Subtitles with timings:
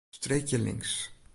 [0.11, 1.09] Streekje links.